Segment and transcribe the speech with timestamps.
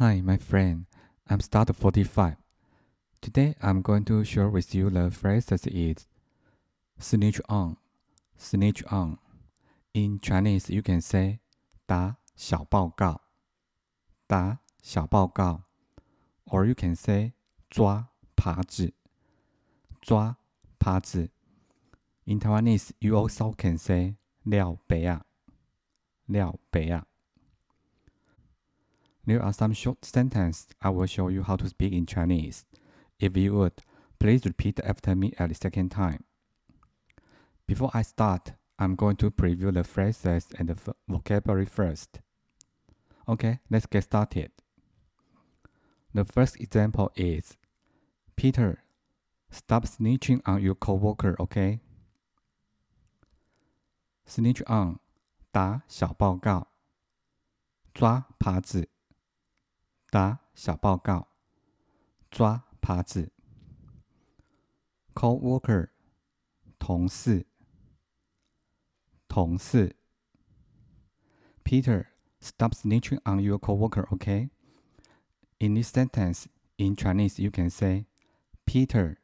[0.00, 0.86] Hi, my friend.
[1.28, 2.36] I'm Start 45.
[3.20, 6.06] Today I'm going to share with you the phrase that is
[6.98, 7.76] snitch on,
[8.36, 9.18] snitch on.
[9.94, 11.40] In Chinese, you can say
[11.86, 13.22] 打小报告，
[14.26, 15.62] 打小报告，
[16.46, 17.32] or you can say
[17.70, 18.92] 抓耙子，
[20.02, 20.36] 抓
[20.78, 21.30] 耙子。
[22.24, 25.24] In Taiwanese, you also can say 廖北啊，
[26.26, 27.06] 廖北啊。
[29.26, 32.64] There are some short sentences I will show you how to speak in Chinese.
[33.18, 33.82] If you would,
[34.20, 36.24] please repeat after me at the second time.
[37.66, 42.20] Before I start, I'm going to preview the phrases and the vocabulary first.
[43.28, 44.52] Okay, let's get started.
[46.14, 47.56] The first example is
[48.36, 48.84] Peter,
[49.50, 51.80] stop snitching on your coworker, okay?
[54.26, 54.98] Snitch on
[55.52, 56.68] 打小报告，
[57.94, 58.88] 抓耙子。
[60.11, 61.29] 打小报告，
[62.29, 63.31] 抓耙子。
[65.13, 65.91] Co-worker，
[66.77, 67.45] 同事，
[69.29, 69.95] 同事。
[71.63, 78.07] Peter，stop snitching on your co-worker，OK？In this sentence, in Chinese, you can say,
[78.65, 79.15] Peter，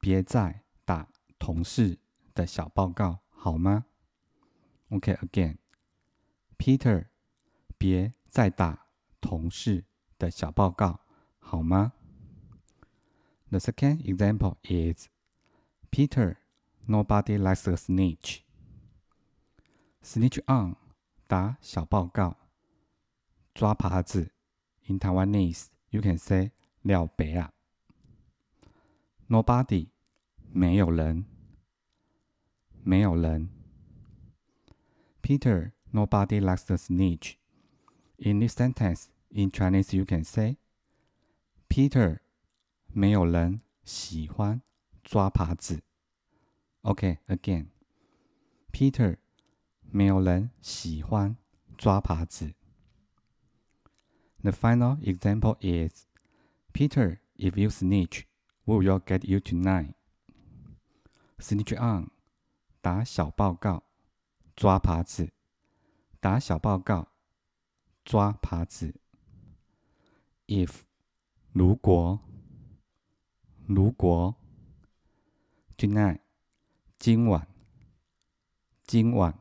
[0.00, 1.98] 别再打同事
[2.32, 3.84] 的小报告，好吗
[4.88, 7.08] ？OK，again，Peter，、
[7.76, 8.86] 别再打
[9.20, 9.84] 同事。
[10.17, 10.99] 的小报告，
[11.39, 11.93] 好吗？
[13.49, 15.07] The second example is
[15.91, 16.37] Peter.
[16.87, 18.41] Nobody likes a snitch.
[20.03, 20.75] Snitch on
[21.27, 22.37] 打小报告，
[23.53, 24.31] 抓耙子。
[24.87, 27.53] In Taiwanese, you can say 廖北啊。
[29.29, 29.87] Nobody
[30.51, 31.25] 没有人，
[32.83, 33.49] 没有人。
[35.21, 37.35] Peter, nobody likes a snitch.
[38.17, 40.57] In this sentence, in Chinese, you can say,
[41.69, 42.19] Peter,
[42.87, 44.61] 没有人喜欢
[45.03, 45.81] 抓耙子。
[46.81, 47.67] OK, again,
[48.71, 49.17] Peter,
[49.81, 51.37] 没有人喜欢
[51.77, 52.53] 抓耙子。
[54.41, 56.05] The final example is,
[56.73, 58.25] Peter, if you snitch,
[58.65, 59.93] we will get you tonight.
[61.39, 62.11] Snitch on,
[62.81, 63.83] 打小报告，
[64.55, 65.31] 抓耙子。
[66.19, 67.07] 打小报告，
[68.05, 68.95] 抓耙子。
[70.47, 70.81] if
[71.51, 72.19] 如果
[73.65, 74.35] 如果
[75.77, 76.19] tonight
[76.99, 77.47] 今晚
[78.85, 79.39] 今晚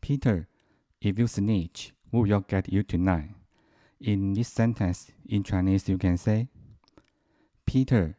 [0.00, 0.46] Peter
[1.00, 3.30] if you snitch we will get you tonight
[3.98, 6.48] in this sentence in Chinese you can say
[7.64, 8.14] Peter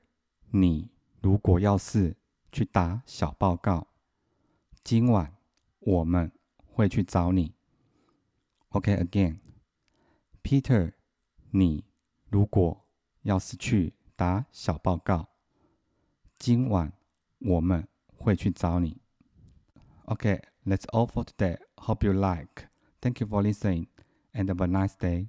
[0.51, 0.89] 你
[1.21, 2.15] 如果要是
[2.51, 3.87] 去打小报告
[4.83, 5.35] 今晚
[5.79, 6.31] 我们
[6.65, 7.53] 会去找你
[8.69, 9.39] OK again
[10.41, 10.93] Peter
[11.50, 11.84] 你
[12.28, 12.84] 如果
[13.22, 15.28] 要是去打小报告，
[16.38, 16.92] 今晚
[17.38, 17.86] 我们
[18.16, 19.00] 会去找你。
[20.06, 21.58] Okay, that's all for today.
[21.76, 22.68] Hope you like.
[23.00, 23.86] Thank you for listening
[24.32, 25.28] and have a nice day.